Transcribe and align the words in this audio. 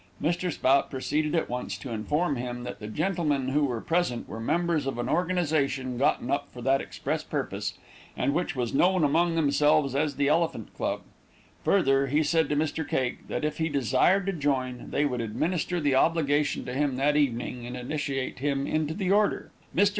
Mr. 0.19 0.51
Spout 0.51 0.89
proceeded 0.89 1.35
at 1.35 1.47
once 1.47 1.77
to 1.77 1.91
inform 1.91 2.35
him 2.35 2.63
that 2.63 2.79
the 2.79 2.87
gentlemen 2.87 3.49
who 3.49 3.65
were 3.65 3.79
present 3.81 4.27
were 4.27 4.39
members 4.39 4.87
of 4.87 4.97
an 4.97 5.07
organization 5.07 5.99
gotten 5.99 6.31
up 6.31 6.47
for 6.51 6.59
that 6.59 6.81
express 6.81 7.23
purpose, 7.23 7.75
and 8.17 8.33
which 8.33 8.55
was 8.55 8.73
known 8.73 9.03
among 9.03 9.35
themselves 9.35 9.93
as 9.93 10.15
the 10.15 10.27
Elephant 10.27 10.73
Club; 10.75 11.01
further 11.63 12.07
he 12.07 12.23
said 12.23 12.49
to 12.49 12.55
Mr. 12.55 12.83
Cake, 12.87 13.27
that 13.27 13.45
if 13.45 13.59
he 13.59 13.69
desired 13.69 14.25
to 14.25 14.33
join, 14.33 14.89
they 14.89 15.05
would 15.05 15.21
administer 15.21 15.79
the 15.79 15.93
obligation 15.93 16.65
to 16.65 16.73
him 16.73 16.95
that 16.95 17.15
evening, 17.15 17.67
and 17.67 17.77
initiate 17.77 18.39
him 18.39 18.65
into 18.65 18.95
the 18.95 19.11
order. 19.11 19.51
Mr. 19.75 19.89